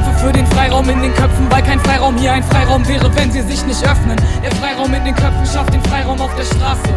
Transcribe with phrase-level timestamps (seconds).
[0.00, 3.30] kämpfe für den Freiraum in den Köpfen, weil kein Freiraum hier ein Freiraum wäre, wenn
[3.30, 4.16] sie sich nicht öffnen.
[4.42, 6.88] Der Freiraum in den Köpfen schafft den Freiraum auf der Straße.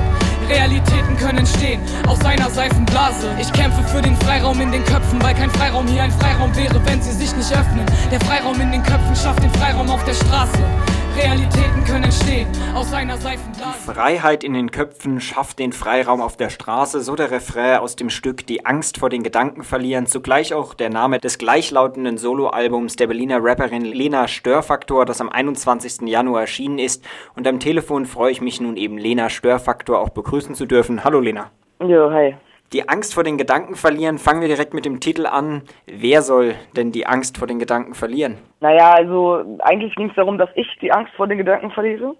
[0.47, 3.29] Realitäten können entstehen aus seiner Seifenblase.
[3.39, 6.79] Ich kämpfe für den Freiraum in den Köpfen, weil kein Freiraum hier ein Freiraum wäre,
[6.85, 7.85] wenn sie sich nicht öffnen.
[8.11, 10.59] Der Freiraum in den Köpfen schafft den Freiraum auf der Straße.
[11.15, 13.91] Realitäten können entstehen aus einer Seifenblase.
[13.93, 18.09] Freiheit in den Köpfen schafft den Freiraum auf der Straße, so der Refrain aus dem
[18.09, 23.07] Stück Die Angst vor den Gedanken verlieren, zugleich auch der Name des gleichlautenden Soloalbums der
[23.07, 26.07] Berliner Rapperin Lena Störfaktor, das am 21.
[26.07, 27.05] Januar erschienen ist.
[27.35, 31.03] Und am Telefon freue ich mich nun eben Lena Störfaktor auch begrüßen zu dürfen.
[31.03, 31.51] Hallo Lena.
[31.79, 32.35] Jo, hi.
[32.73, 35.61] Die Angst vor den Gedanken verlieren, fangen wir direkt mit dem Titel an.
[35.85, 38.39] Wer soll denn die Angst vor den Gedanken verlieren?
[38.61, 42.15] Naja, also eigentlich ging es darum, dass ich die Angst vor den Gedanken verliere,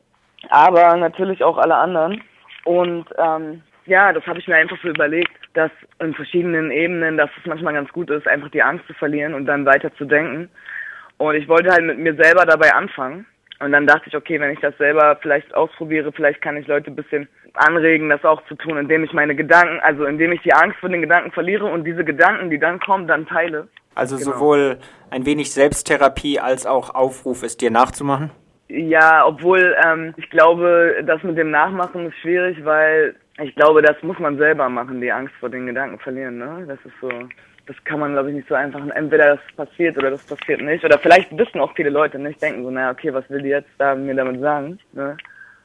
[0.49, 2.21] aber natürlich auch alle anderen.
[2.65, 7.31] Und ähm, ja, das habe ich mir einfach so überlegt, dass in verschiedenen Ebenen, dass
[7.39, 10.49] es manchmal ganz gut ist, einfach die Angst zu verlieren und dann weiter zu denken.
[11.17, 13.25] Und ich wollte halt mit mir selber dabei anfangen.
[13.63, 16.91] Und dann dachte ich, okay, wenn ich das selber vielleicht ausprobiere, vielleicht kann ich Leute
[16.91, 20.53] ein bisschen anregen, das auch zu tun, indem ich meine Gedanken, also indem ich die
[20.53, 23.69] Angst vor den Gedanken verliere und diese Gedanken, die dann kommen, dann teile.
[23.95, 24.31] Also genau.
[24.31, 24.79] sowohl
[25.11, 28.31] ein wenig Selbsttherapie als auch Aufruf, es dir nachzumachen?
[28.67, 33.95] Ja, obwohl ähm, ich glaube, das mit dem Nachmachen ist schwierig, weil ich glaube, das
[34.01, 36.37] muss man selber machen, die Angst vor den Gedanken verlieren.
[36.37, 36.65] Ne?
[36.67, 37.09] Das ist so,
[37.65, 38.85] das kann man, glaube ich, nicht so einfach.
[38.93, 40.83] Entweder das passiert oder das passiert nicht.
[40.83, 43.69] Oder vielleicht wissen auch viele Leute nicht, denken so, naja, okay, was will die jetzt
[43.77, 44.79] da mir damit sagen?
[44.91, 45.17] Ne?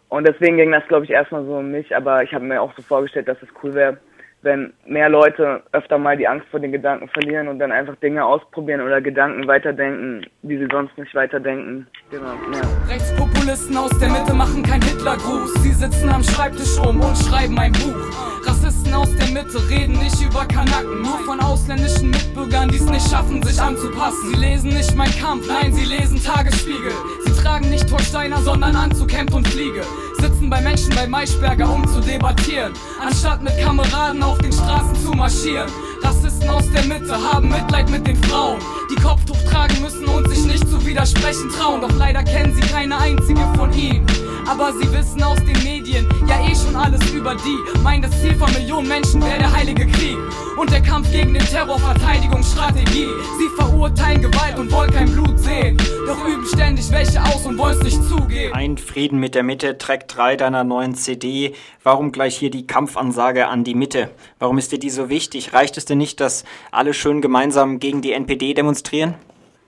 [0.08, 1.94] Und deswegen ging das, glaube ich, erstmal so um mich.
[1.94, 3.98] Aber ich habe mir auch so vorgestellt, dass es cool wäre,
[4.42, 8.24] wenn mehr Leute öfter mal die Angst vor den Gedanken verlieren und dann einfach Dinge
[8.24, 11.88] ausprobieren oder Gedanken weiterdenken, die sie sonst nicht weiterdenken.
[12.10, 12.62] Genau, ja.
[12.88, 15.54] Rechtspopulisten aus der Mitte machen kein Hitlergruß.
[15.54, 18.47] Sie sitzen am Schreibtisch rum und schreiben ein Buch.
[18.88, 23.08] Rassisten aus der Mitte reden nicht über Kanaken, nur von ausländischen Mitbürgern, die es nicht
[23.08, 24.30] schaffen, sich anzupassen.
[24.30, 26.92] Sie lesen nicht mein Kampf, nein, sie lesen Tagesspiegel.
[27.24, 29.82] Sie tragen nicht Torsteiner, sondern Hemd und Fliege.
[30.20, 32.72] Sitzen bei Menschen bei Maischberger, um zu debattieren,
[33.04, 35.70] anstatt mit Kameraden auf den Straßen zu marschieren.
[36.02, 38.58] Rassisten aus der Mitte haben Mitleid mit den Frauen,
[38.90, 41.80] die Kopftuch tragen müssen und sich nicht zu widersprechen trauen.
[41.80, 44.06] Doch leider kennen sie keine einzige von ihnen.
[44.48, 47.58] Aber sie wissen aus den Medien ja eh schon alles über die.
[47.82, 50.16] Mein das Ziel von Millionen Menschen wäre der heilige Krieg
[50.56, 53.08] und der Kampf gegen den Terror Verteidigungsstrategie.
[53.38, 55.76] Sie verurteilen Gewalt und wollen kein Blut sehen,
[56.06, 58.54] doch üben ständig welche aus und wollen es nicht zugeben.
[58.54, 61.54] Ein Frieden mit der Mitte, Track 3 deiner neuen CD.
[61.82, 64.08] Warum gleich hier die Kampfansage an die Mitte?
[64.38, 65.52] Warum ist dir die so wichtig?
[65.52, 69.14] Reicht es denn nicht, dass alle schön gemeinsam gegen die NPD demonstrieren?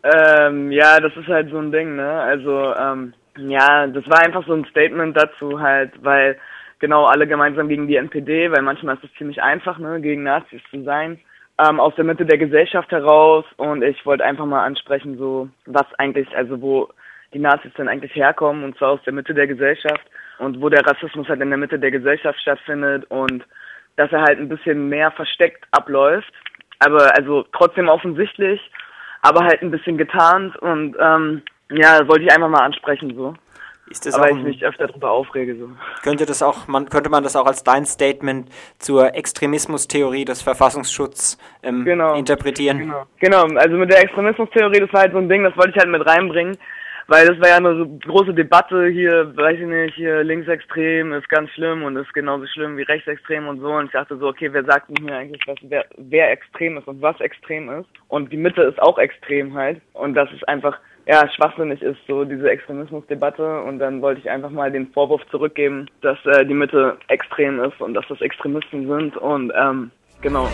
[0.03, 2.09] Ähm, ja, das ist halt so ein Ding, ne?
[2.09, 3.13] Also, ähm,
[3.49, 6.39] ja, das war einfach so ein Statement dazu halt, weil
[6.79, 10.61] genau alle gemeinsam gegen die NPD, weil manchmal ist es ziemlich einfach, ne, gegen Nazis
[10.71, 11.21] zu sein,
[11.59, 13.45] ähm, aus der Mitte der Gesellschaft heraus.
[13.57, 16.89] Und ich wollte einfach mal ansprechen, so was eigentlich, also wo
[17.33, 20.05] die Nazis denn eigentlich herkommen und zwar aus der Mitte der Gesellschaft
[20.39, 23.45] und wo der Rassismus halt in der Mitte der Gesellschaft stattfindet und
[23.97, 26.33] dass er halt ein bisschen mehr versteckt abläuft,
[26.81, 28.61] aber also trotzdem offensichtlich,
[29.23, 30.57] aber halt ein bisschen getarnt.
[30.57, 33.35] Und ähm, ja, wollte ich einfach mal ansprechen so.
[33.91, 35.69] Ist das Aber auch ich mich öfter darüber aufrege so.
[36.05, 38.49] Könnte das auch, man könnte man das auch als dein Statement
[38.79, 42.15] zur Extremismustheorie des Verfassungsschutzes ähm, genau.
[42.15, 42.79] interpretieren?
[42.79, 43.07] Genau.
[43.19, 45.89] genau, also mit der Extremismustheorie, das war halt so ein Ding, das wollte ich halt
[45.89, 46.57] mit reinbringen,
[47.09, 51.29] weil das war ja eine so große Debatte hier, weiß ich nicht, hier linksextrem ist
[51.29, 53.73] ganz schlimm und ist genauso schlimm wie rechtsextrem und so.
[53.73, 56.87] Und ich dachte so, okay, wer sagt denn hier eigentlich, was, wer, wer extrem ist
[56.87, 57.89] und was extrem ist?
[58.07, 59.81] Und die Mitte ist auch extrem halt.
[59.95, 60.79] Und das ist einfach
[61.11, 63.63] ja, schwachsinnig ist, so diese Extremismusdebatte.
[63.63, 67.81] Und dann wollte ich einfach mal den Vorwurf zurückgeben, dass äh, die Mitte extrem ist
[67.81, 69.17] und dass das Extremisten sind.
[69.17, 69.91] Und ähm,
[70.21, 70.47] genau.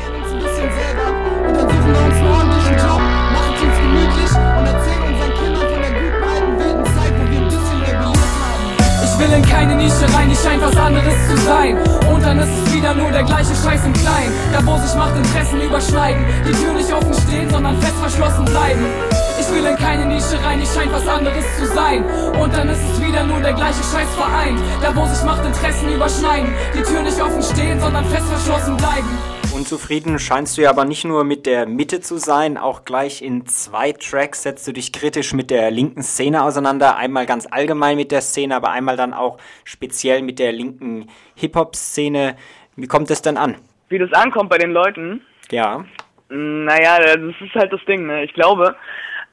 [9.04, 11.76] Ich will in keine Nische rein, ich scheint was anderes zu sein.
[12.10, 14.32] Und dann ist es wieder nur der gleiche Scheiß im Kleinen.
[14.54, 19.15] Da wo sich Machtinteressen überschneiden, die Tür nicht offen stehen, sondern fest verschlossen bleiben.
[19.38, 22.02] Ich will in keine Nische rein, ich scheint was anderes zu sein.
[22.40, 24.56] Und dann ist es wieder nur der gleiche Scheißverein.
[24.80, 29.06] Da wo sich Machtinteressen überschneiden, die Tür nicht offen stehen, sondern fest verschlossen bleiben.
[29.54, 33.46] Unzufrieden scheinst du ja aber nicht nur mit der Mitte zu sein, auch gleich in
[33.46, 36.96] zwei Tracks setzt du dich kritisch mit der linken Szene auseinander.
[36.96, 42.36] Einmal ganz allgemein mit der Szene, aber einmal dann auch speziell mit der linken Hip-Hop-Szene.
[42.76, 43.56] Wie kommt es denn an?
[43.88, 45.22] Wie das ankommt bei den Leuten?
[45.50, 45.84] Ja.
[46.28, 48.24] Naja, das ist halt das Ding, ne?
[48.24, 48.74] Ich glaube,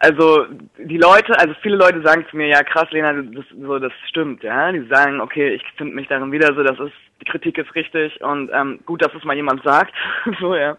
[0.03, 0.47] also
[0.77, 4.43] die Leute, also viele Leute sagen zu mir, ja krass, Lena, das, so, das stimmt,
[4.43, 4.69] ja.
[4.71, 8.21] Die sagen, okay, ich finde mich darin wieder, so, das ist, die Kritik ist richtig
[8.21, 9.93] und ähm, gut, dass es mal jemand sagt,
[10.41, 10.77] so, ja.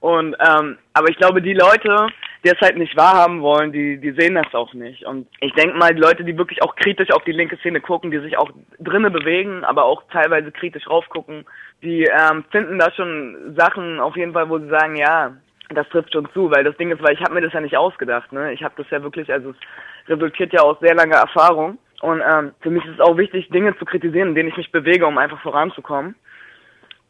[0.00, 2.08] Und, ähm, aber ich glaube, die Leute,
[2.42, 5.04] die es halt nicht wahrhaben wollen, die, die sehen das auch nicht.
[5.04, 8.10] Und ich denke mal, die Leute, die wirklich auch kritisch auf die linke Szene gucken,
[8.10, 8.50] die sich auch
[8.80, 11.44] drinnen bewegen, aber auch teilweise kritisch raufgucken,
[11.82, 15.36] die ähm, finden da schon Sachen auf jeden Fall, wo sie sagen, ja,
[15.74, 17.76] das trifft schon zu, weil das Ding ist, weil ich habe mir das ja nicht
[17.76, 18.52] ausgedacht, ne?
[18.52, 21.78] Ich habe das ja wirklich, also es resultiert ja aus sehr langer Erfahrung.
[22.00, 24.72] Und ähm, für mich ist es auch wichtig, Dinge zu kritisieren, in denen ich mich
[24.72, 26.14] bewege, um einfach voranzukommen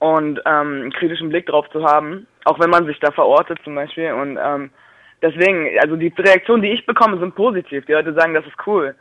[0.00, 3.74] und ähm, einen kritischen Blick drauf zu haben, auch wenn man sich da verortet zum
[3.74, 4.12] Beispiel.
[4.12, 4.70] Und ähm,
[5.22, 7.84] deswegen, also die Reaktionen, die ich bekomme, sind positiv.
[7.86, 8.94] Die Leute sagen, das ist cool.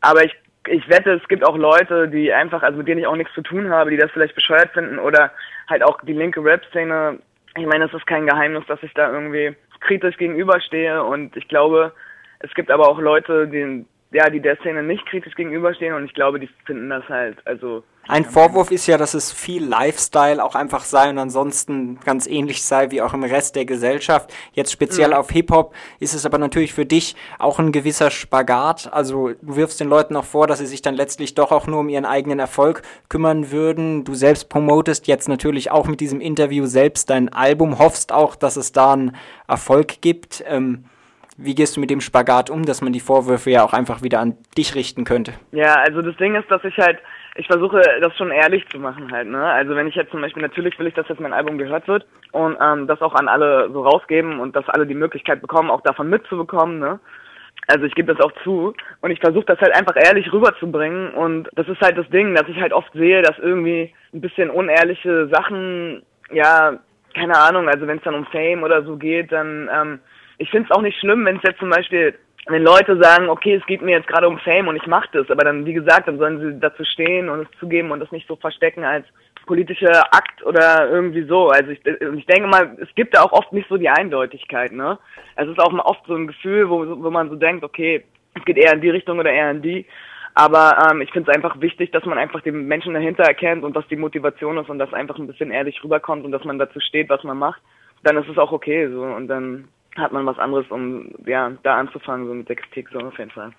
[0.00, 0.34] Aber ich,
[0.68, 3.42] ich wette, es gibt auch Leute, die einfach, also mit denen ich auch nichts zu
[3.42, 5.32] tun habe, die das vielleicht bescheuert finden oder
[5.68, 7.18] halt auch die linke Rap-Szene.
[7.56, 11.92] Ich meine, es ist kein Geheimnis, dass ich da irgendwie kritisch gegenüberstehe und ich glaube,
[12.38, 16.14] es gibt aber auch Leute, die, ja, die der Szene nicht kritisch gegenüberstehen und ich
[16.14, 17.84] glaube, die finden das halt, also.
[18.08, 22.64] Ein Vorwurf ist ja, dass es viel Lifestyle auch einfach sei und ansonsten ganz ähnlich
[22.64, 24.32] sei wie auch im Rest der Gesellschaft.
[24.54, 25.14] Jetzt speziell mhm.
[25.14, 28.92] auf Hip-Hop ist es aber natürlich für dich auch ein gewisser Spagat.
[28.92, 31.80] Also du wirfst den Leuten auch vor, dass sie sich dann letztlich doch auch nur
[31.80, 34.02] um ihren eigenen Erfolg kümmern würden.
[34.04, 38.56] Du selbst promotest jetzt natürlich auch mit diesem Interview selbst dein Album, hoffst auch, dass
[38.56, 39.16] es da einen
[39.46, 40.42] Erfolg gibt.
[40.48, 40.86] Ähm,
[41.36, 44.20] wie gehst du mit dem Spagat um, dass man die Vorwürfe ja auch einfach wieder
[44.20, 45.32] an dich richten könnte?
[45.52, 46.98] Ja, also das Ding ist, dass ich halt,
[47.34, 49.44] ich versuche das schon ehrlich zu machen halt, ne?
[49.44, 52.06] Also wenn ich jetzt zum Beispiel, natürlich will ich, dass jetzt mein Album gehört wird
[52.32, 55.80] und ähm, das auch an alle so rausgeben und dass alle die Möglichkeit bekommen, auch
[55.80, 57.00] davon mitzubekommen, ne?
[57.68, 61.48] Also ich gebe das auch zu und ich versuche das halt einfach ehrlich rüberzubringen und
[61.54, 65.28] das ist halt das Ding, dass ich halt oft sehe, dass irgendwie ein bisschen unehrliche
[65.28, 66.02] Sachen,
[66.32, 66.78] ja,
[67.14, 70.00] keine Ahnung, also wenn es dann um Fame oder so geht, dann ähm,
[70.38, 72.14] ich finde es auch nicht schlimm, wenn es jetzt zum Beispiel,
[72.46, 75.30] wenn Leute sagen, okay, es geht mir jetzt gerade um Fame und ich mache das,
[75.30, 78.26] aber dann, wie gesagt, dann sollen sie dazu stehen und es zugeben und das nicht
[78.26, 79.06] so verstecken als
[79.46, 81.48] politischer Akt oder irgendwie so.
[81.48, 84.98] Also ich, ich denke mal, es gibt da auch oft nicht so die Eindeutigkeit, ne?
[85.36, 88.04] Es ist auch oft so ein Gefühl, wo, wo man so denkt, okay,
[88.34, 89.86] es geht eher in die Richtung oder eher in die.
[90.34, 93.74] Aber ähm, ich finde es einfach wichtig, dass man einfach den Menschen dahinter erkennt und
[93.74, 96.80] was die Motivation ist und dass einfach ein bisschen ehrlich rüberkommt und dass man dazu
[96.80, 97.60] steht, was man macht.
[98.02, 101.78] Dann ist es auch okay so und dann hat man was anderes, um ja da
[101.78, 103.52] anzufangen, so mit der Kritik, so auf jeden Fall.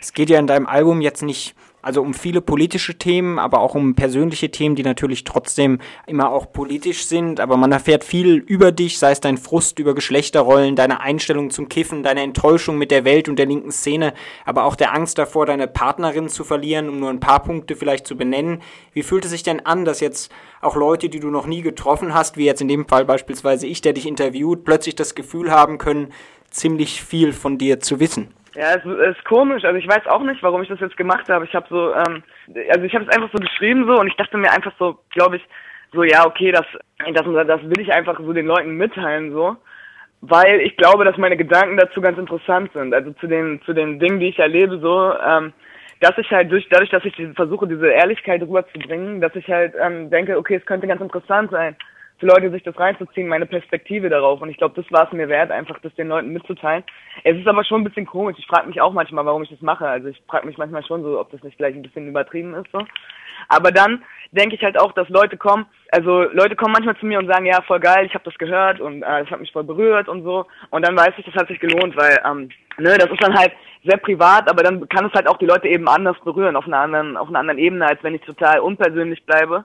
[0.00, 1.54] Es geht ja in deinem Album jetzt nicht
[1.86, 5.78] also um viele politische Themen, aber auch um persönliche Themen, die natürlich trotzdem
[6.08, 7.38] immer auch politisch sind.
[7.38, 11.68] Aber man erfährt viel über dich, sei es dein Frust über Geschlechterrollen, deine Einstellung zum
[11.68, 14.14] Kiffen, deine Enttäuschung mit der Welt und der linken Szene,
[14.44, 18.08] aber auch der Angst davor, deine Partnerin zu verlieren, um nur ein paar Punkte vielleicht
[18.08, 18.62] zu benennen.
[18.92, 22.14] Wie fühlt es sich denn an, dass jetzt auch Leute, die du noch nie getroffen
[22.14, 25.78] hast, wie jetzt in dem Fall beispielsweise ich, der dich interviewt, plötzlich das Gefühl haben
[25.78, 26.12] können,
[26.50, 28.35] ziemlich viel von dir zu wissen?
[28.56, 29.64] Ja, es ist komisch.
[29.64, 31.44] Also ich weiß auch nicht, warum ich das jetzt gemacht habe.
[31.44, 32.22] Ich habe so, ähm,
[32.70, 35.36] also ich habe es einfach so geschrieben so und ich dachte mir einfach so, glaube
[35.36, 35.46] ich,
[35.92, 36.64] so ja okay, das,
[36.98, 39.56] das, das will ich einfach so den Leuten mitteilen so,
[40.22, 42.94] weil ich glaube, dass meine Gedanken dazu ganz interessant sind.
[42.94, 45.52] Also zu den zu den Dingen, die ich erlebe so, ähm,
[46.00, 50.08] dass ich halt durch dadurch, dass ich versuche, diese Ehrlichkeit rüberzubringen, dass ich halt ähm,
[50.08, 51.76] denke, okay, es könnte ganz interessant sein
[52.18, 54.40] für Leute, sich das reinzuziehen, meine Perspektive darauf.
[54.40, 56.84] Und ich glaube, das war es mir wert, einfach das den Leuten mitzuteilen.
[57.24, 58.36] Es ist aber schon ein bisschen komisch.
[58.38, 59.86] Ich frage mich auch manchmal, warum ich das mache.
[59.86, 62.70] Also ich frage mich manchmal schon so, ob das nicht vielleicht ein bisschen übertrieben ist.
[62.72, 62.82] so.
[63.48, 64.02] Aber dann
[64.32, 67.46] denke ich halt auch, dass Leute kommen, also Leute kommen manchmal zu mir und sagen,
[67.46, 70.24] ja, voll geil, ich habe das gehört und äh, das hat mich voll berührt und
[70.24, 70.46] so.
[70.70, 72.48] Und dann weiß ich, das hat sich gelohnt, weil, ähm,
[72.78, 73.52] ne, das ist dann halt
[73.84, 76.78] sehr privat, aber dann kann es halt auch die Leute eben anders berühren, auf einer
[76.78, 79.64] anderen, auf einer anderen Ebene, als wenn ich total unpersönlich bleibe.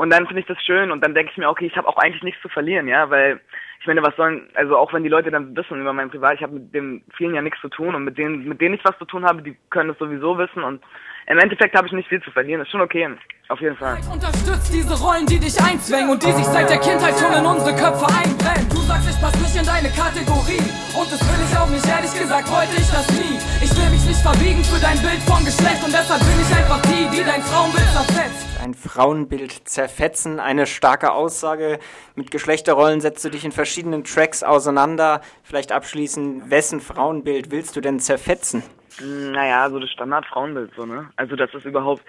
[0.00, 1.98] Und dann finde ich das schön und dann denke ich mir, okay, ich habe auch
[1.98, 3.38] eigentlich nichts zu verlieren, ja, weil
[3.80, 6.42] ich meine, was sollen, also auch wenn die Leute dann wissen über mein Privat, ich
[6.42, 8.96] habe mit dem vielen ja nichts zu tun und mit denen, mit denen ich was
[8.96, 10.80] zu tun habe, die können es sowieso wissen und
[11.26, 13.10] im Endeffekt habe ich nicht viel zu verlieren, ist schon okay,
[13.50, 13.98] auf jeden Fall.
[14.10, 17.76] Unterstützt diese Rollen, die dich einzwängen und die sich seit der Kindheit schon in unsere
[17.76, 18.72] Köpfe einbrennen.
[18.72, 20.64] Du sagst, ich passe nicht in deine Kategorie
[20.96, 23.36] und das will ich auch nicht, ehrlich gesagt, wollte ich das nie.
[23.60, 26.80] Ich will mich nicht verbiegen für dein Bild von Geschlecht und deshalb bin ich einfach
[26.88, 30.40] die, die dein Frauenbild zerfetzt ein Frauenbild zerfetzen.
[30.40, 31.78] Eine starke Aussage.
[32.14, 35.20] Mit Geschlechterrollen setzt du dich in verschiedenen Tracks auseinander.
[35.42, 38.62] Vielleicht abschließend, wessen Frauenbild willst du denn zerfetzen?
[39.00, 41.10] Naja, so das Standard-Frauenbild, so, ne?
[41.16, 42.02] Also, dass es überhaupt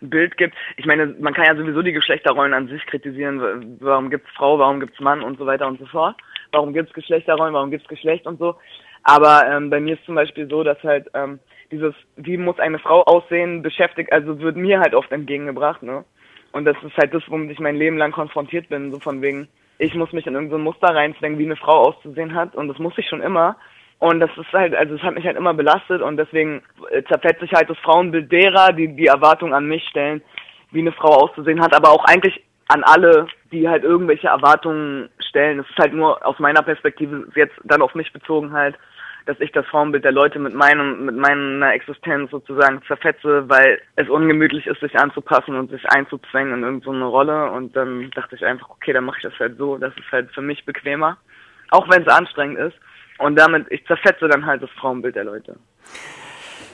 [0.00, 0.54] ein Bild gibt.
[0.76, 3.76] Ich meine, man kann ja sowieso die Geschlechterrollen an sich kritisieren.
[3.80, 6.16] Warum gibt's Frau, warum gibt's Mann und so weiter und so fort.
[6.52, 8.56] Warum gibt's Geschlechterrollen, warum gibt's Geschlecht und so.
[9.02, 11.38] Aber ähm, bei mir ist zum Beispiel so, dass halt ähm,
[11.70, 16.04] dieses, wie muss eine Frau aussehen, beschäftigt, also wird mir halt oft entgegengebracht, ne?
[16.52, 19.48] Und das ist halt das, womit ich mein Leben lang konfrontiert bin, so von wegen,
[19.78, 22.96] ich muss mich in irgendein Muster reinzwängen, wie eine Frau auszusehen hat, und das muss
[22.96, 23.56] ich schon immer.
[24.00, 26.62] Und das ist halt, also es hat mich halt immer belastet und deswegen
[27.08, 30.22] zerfetzt sich halt das Frauenbild derer, die die Erwartung an mich stellen,
[30.70, 35.58] wie eine Frau auszusehen hat, aber auch eigentlich an alle, die halt irgendwelche Erwartungen stellen.
[35.58, 38.76] Es ist halt nur aus meiner Perspektive jetzt dann auf mich bezogen halt,
[39.28, 44.08] dass ich das Frauenbild der Leute mit meinem, mit meiner Existenz sozusagen zerfetze, weil es
[44.08, 47.50] ungemütlich ist, sich anzupassen und sich einzuzwängen in irgendeine so Rolle.
[47.50, 49.76] Und dann dachte ich einfach, okay, dann mache ich das halt so.
[49.76, 51.18] Das ist halt für mich bequemer.
[51.68, 52.78] Auch wenn es anstrengend ist.
[53.18, 55.56] Und damit, ich zerfetze dann halt das Frauenbild der Leute.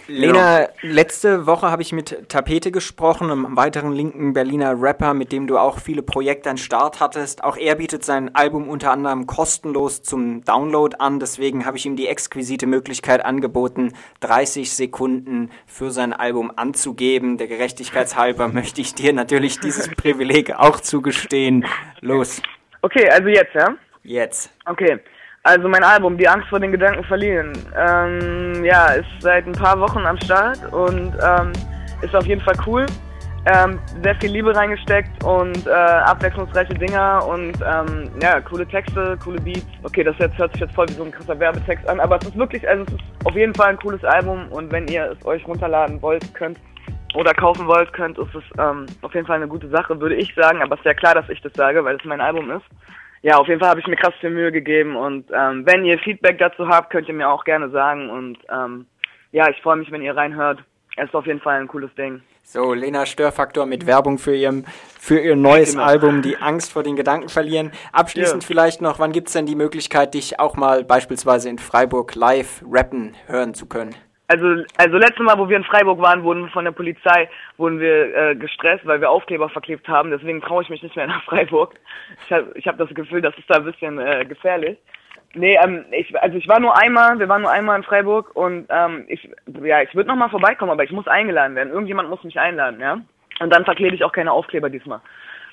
[0.06, 0.68] Lena, ja.
[0.82, 5.56] letzte Woche habe ich mit Tapete gesprochen, einem weiteren linken Berliner Rapper, mit dem du
[5.56, 7.42] auch viele Projekte an Start hattest.
[7.42, 11.20] Auch er bietet sein Album unter anderem kostenlos zum Download an.
[11.20, 17.38] Deswegen habe ich ihm die exquisite Möglichkeit angeboten, 30 Sekunden für sein Album anzugeben.
[17.38, 21.64] Der Gerechtigkeitshalber möchte ich dir natürlich dieses Privileg auch zugestehen.
[22.00, 22.42] Los.
[22.82, 23.74] Okay, also jetzt, ja?
[24.02, 24.52] Jetzt.
[24.66, 25.00] Okay.
[25.46, 29.78] Also mein Album, Die Angst vor den Gedanken verlieren, ähm, ja, ist seit ein paar
[29.78, 31.52] Wochen am Start und ähm,
[32.00, 32.86] ist auf jeden Fall cool.
[33.44, 39.38] Ähm, sehr viel Liebe reingesteckt und äh, abwechslungsreiche Dinger und ähm, ja, coole Texte, coole
[39.38, 39.66] Beats.
[39.82, 42.26] Okay, das jetzt hört sich jetzt voll wie so ein krasser Werbetext an, aber es
[42.26, 45.26] ist wirklich, also es ist auf jeden Fall ein cooles Album und wenn ihr es
[45.26, 46.58] euch runterladen wollt, könnt
[47.14, 50.34] oder kaufen wollt, könnt, ist es ähm, auf jeden Fall eine gute Sache, würde ich
[50.34, 52.64] sagen, aber es ist ja klar, dass ich das sage, weil es mein Album ist
[53.24, 55.98] ja, auf jeden Fall habe ich mir krass viel Mühe gegeben und ähm, wenn ihr
[55.98, 58.84] Feedback dazu habt, könnt ihr mir auch gerne sagen und ähm,
[59.32, 60.62] ja, ich freue mich, wenn ihr reinhört.
[60.96, 62.20] Es ist auf jeden Fall ein cooles Ding.
[62.42, 64.66] So, Lena Störfaktor mit Werbung für, ihrem,
[65.00, 65.84] für ihr neues genau.
[65.84, 67.72] Album, Die Angst vor den Gedanken verlieren.
[67.92, 68.46] Abschließend ja.
[68.46, 72.62] vielleicht noch, wann gibt es denn die Möglichkeit, dich auch mal beispielsweise in Freiburg live
[72.70, 73.94] rappen hören zu können?
[74.34, 78.16] Also, also letztes Mal, wo wir in Freiburg waren, wurden von der Polizei wurden wir
[78.16, 80.10] äh, gestresst, weil wir Aufkleber verklebt haben.
[80.10, 81.74] Deswegen traue ich mich nicht mehr nach Freiburg.
[82.26, 84.76] Ich habe ich hab das Gefühl, das ist da ein bisschen äh, gefährlich.
[85.34, 88.66] Nee, ähm, ich, also ich war nur einmal, wir waren nur einmal in Freiburg und
[88.70, 89.28] ähm, ich,
[89.62, 91.72] ja, ich würde nochmal vorbeikommen, aber ich muss eingeladen werden.
[91.72, 92.98] Irgendjemand muss mich einladen, ja.
[93.38, 95.00] Und dann verklebe ich auch keine Aufkleber diesmal.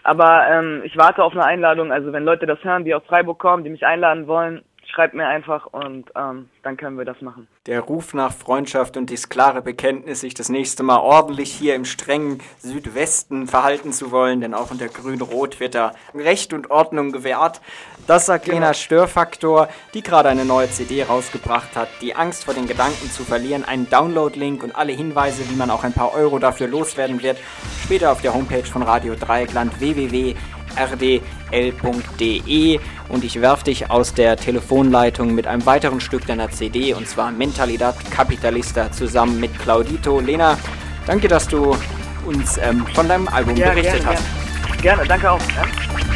[0.04, 1.92] Aber ähm, ich warte auf eine Einladung.
[1.92, 5.28] Also wenn Leute das hören, die aus Freiburg kommen, die mich einladen wollen, schreibt mir
[5.28, 7.48] einfach und ähm, dann können wir das machen.
[7.66, 11.86] Der Ruf nach Freundschaft und das klare Bekenntnis, sich das nächste Mal ordentlich hier im
[11.86, 17.62] strengen Südwesten verhalten zu wollen, denn auch unter Grün-Rot wird da Recht und Ordnung gewährt.
[18.08, 18.58] Das sagt genau.
[18.58, 21.88] Lena Störfaktor, die gerade eine neue CD rausgebracht hat.
[22.02, 25.84] Die Angst vor den Gedanken zu verlieren, einen Download-Link und alle Hinweise, wie man auch
[25.84, 27.38] ein paar Euro dafür loswerden wird,
[27.84, 30.36] später auf der Homepage von Radio Dreieckland www
[30.76, 31.20] rdl.de
[33.10, 37.32] und ich werfe dich aus der Telefonleitung mit einem weiteren Stück deiner CD und zwar
[37.32, 40.20] Mentalidad Capitalista zusammen mit Claudito.
[40.20, 40.58] Lena,
[41.06, 41.76] danke, dass du
[42.26, 44.24] uns ähm, von deinem Album ja, berichtet gerne, hast.
[44.64, 44.82] Gerne.
[44.82, 45.40] gerne, danke auch.
[45.56, 46.11] Ja?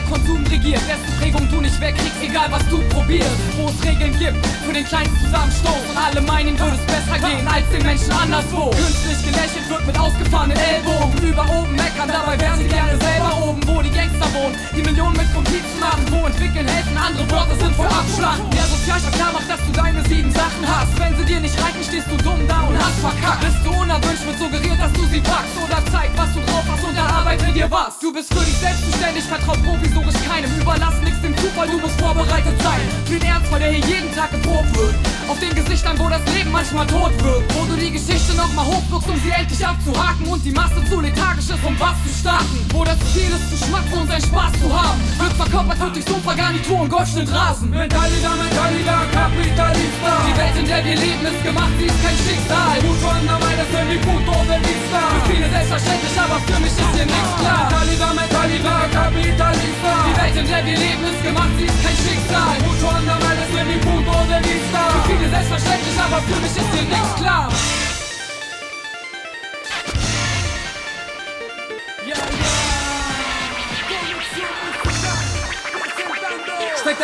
[0.00, 0.80] Der Konsum regiert.
[0.88, 3.36] Dessen Prägung du nicht wegkriegst, egal was du probierst.
[3.56, 5.82] Wo es Regeln gibt für den kleinsten Zusammenstoß.
[5.90, 8.70] Und alle meinen, würde es besser gehen als den Menschen anderswo.
[8.70, 11.12] Künstlich gelächelt wird mit ausgefahrenen Ellbogen.
[11.22, 14.56] Über oben meckern, dabei wären sie gerne selber oben, wo die Gangster wohnen.
[14.76, 16.96] Die Millionen mit Komplizen machen, wo entwickeln helfen.
[16.96, 18.50] Andere Worte sind voll Abschlachten.
[18.50, 20.92] Der Sozialstaat klar macht, dass du deine sieben Sachen hast.
[20.98, 23.40] Wenn sie dir nicht reichen, stehst du dumm da und hast verkackt.
[23.44, 25.54] Bist du unerwünscht, wird suggeriert, dass du sie packst.
[25.60, 27.98] Oder zeig, was du drauf hast und erarbeite dir was.
[27.98, 29.54] Du bist für dich selbst zuständig ich vertrau
[29.90, 30.50] provisorisch keinem.
[30.60, 32.80] Überlass nichts dem Zufall, du musst vorbereitet sein.
[33.06, 34.94] Für den Ernstfall, der hier jeden Tag geprobt wird.
[35.28, 37.42] Auf den Gesichtern, wo das Leben manchmal tot wird.
[37.54, 38.09] Wo du die Geschichte
[38.50, 40.26] nochmal hochwirkst, um sie endlich abzuhaken.
[40.26, 42.58] Und die Masse zu lethargisch ist, um was zu starten.
[42.72, 45.00] Wo das Ziel ist, zu schmatzen und seinen Spaß zu haben.
[45.18, 47.70] Wird verkörpert, wird durch Sofa-Garnitur und Golfschnitt Rasen.
[47.70, 50.12] Mentalida, Mentalida, Kapitalista.
[50.26, 52.76] Die Welt, in der wir leben, ist gemacht, sie ist kein Schicksal.
[52.82, 55.00] Mucho anda mal, das mi punto de vista.
[55.14, 57.70] Für viele selbstverständlich, aber für mich ist hier nichts klar.
[57.70, 59.92] Mentalida, Mentalida, Kapitalista.
[60.06, 62.54] Die Welt, in der wir leben, ist gemacht, sie ist kein Schicksal.
[62.66, 64.82] Mucho anda mal, es mi punto de vista.
[64.90, 67.46] Für viele selbstverständlich, aber für mich ist hier nichts klar.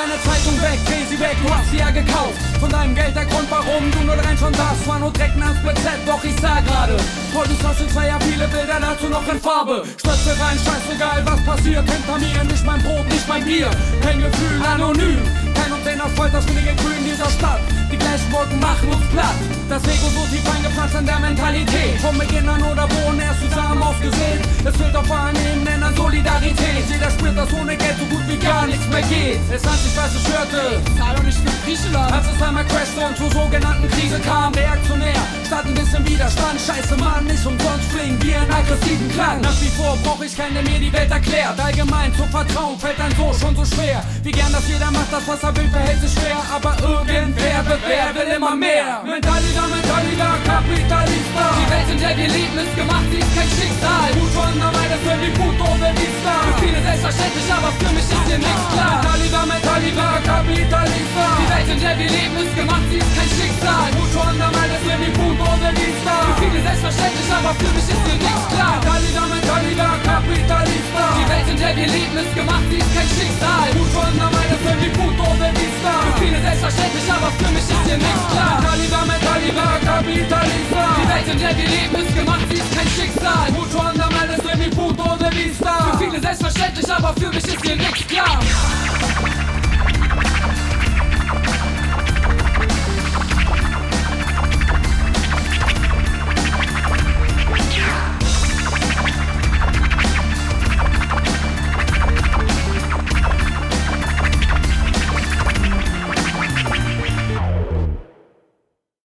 [0.07, 2.39] Deine Zeitung weg, dreh sie weg, du hast sie ja gekauft.
[2.61, 4.87] Von deinem Geld der Grund, warum du nur rein schon darfst.
[4.87, 6.97] War nur Drecken ans BZ, doch ich sah gerade.
[7.35, 9.83] Heute Social Zweier, viele Bilder dazu noch in Farbe.
[9.99, 11.85] Stöpsel rein, scheißegal, was passiert.
[11.91, 13.71] Hinter mir nicht mein Brot, nicht mein Bier.
[14.03, 15.21] Kein Gefühl, anonym.
[15.55, 17.61] Kein Obszen aus Volk, das willige Grün dieser Stadt.
[17.91, 19.37] Die gleichen Wolken machen uns platt.
[19.69, 20.45] Das Ego so tief
[20.87, 22.01] eingepflanzt in der Mentalität.
[22.01, 24.41] Vom Beginn an oder wohnen erst zusammen ausgesehen.
[24.65, 26.85] Es fehlt auf allen Ebenen an Solidarität.
[26.89, 29.41] Jeder spürt, dass ohne Geld so gut wie gar nichts mehr geht.
[29.51, 30.83] Es hat sich weiße Schürte.
[30.99, 32.13] Zahl und ich Griechenland.
[32.13, 36.61] Als es einmal crashte und zur sogenannten Krise kam, reaktionär, statt ein bisschen Widerstand.
[36.61, 39.41] Scheiße, Mann, nicht umsonst klingen wir einen aggressiven Klang.
[39.41, 41.59] Nach wie vor brauch ich keine mir die Welt erklärt.
[41.59, 44.03] Allgemein zu vertrauen fällt ein so schon so schwer.
[44.23, 46.39] Wie gern das jeder macht, das was er will, verhält sich schwer.
[46.55, 49.03] Aber irgendwer bewer will immer mehr.
[49.05, 49.96] Mentalida, Mentalida,
[52.15, 54.11] der leben, ist gemacht, sie ist kein Schicksal.
[54.15, 56.35] Mucho anda meine für die puto de vista.
[56.47, 59.03] Für viele selbstverständlich, aber für mich ist hier nichts klar.
[59.03, 61.25] Mentalida, Mentalida, Kapitalista.
[61.41, 63.89] Die Welt, in der wir leben, ist gemacht, sie ist kein Schicksal.
[63.99, 66.15] Mucho anda meine für die puto de vista.
[66.27, 68.77] Für viele selbstverständlich, aber für mich ist hier nichts klar.
[68.79, 71.05] Mentalida, Mentalida, Kapitalista.
[71.19, 73.67] Die Welt, in der wir leben, ist gemacht, sie ist kein Schicksal.
[73.75, 75.93] Mucho anda meine für die puto de vista.
[76.07, 78.63] Für viele selbstverständlich, aber für mich ist hier nichts klar.
[78.63, 79.56] Mentalida, Mentalida, Kapitalista.
[81.29, 83.51] In der wir leben, ist gemacht, sie ist kein Schicksal.
[83.51, 85.91] Mucho anda meine für die puto de vista.
[85.91, 88.07] Für viele selbstverständlich, aber für mich ist hier nichts